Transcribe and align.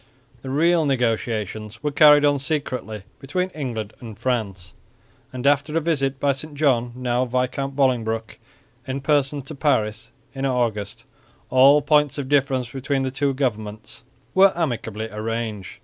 The 0.41 0.49
real 0.49 0.83
negotiations 0.83 1.83
were 1.83 1.91
carried 1.91 2.25
on 2.25 2.39
secretly 2.39 3.03
between 3.19 3.51
England 3.51 3.93
and 3.99 4.17
France; 4.17 4.73
and 5.31 5.45
after 5.45 5.77
a 5.77 5.79
visit 5.79 6.19
by 6.19 6.31
St 6.31 6.55
John, 6.55 6.91
now 6.95 7.23
Viscount 7.23 7.75
Bolingbroke, 7.75 8.39
in 8.87 9.01
person 9.01 9.43
to 9.43 9.53
Paris 9.53 10.09
in 10.33 10.43
August, 10.43 11.05
all 11.51 11.83
points 11.83 12.17
of 12.17 12.29
difference 12.29 12.69
between 12.71 13.03
the 13.03 13.11
two 13.11 13.35
governments 13.35 14.03
were 14.33 14.53
amicably 14.57 15.07
arranged. 15.11 15.73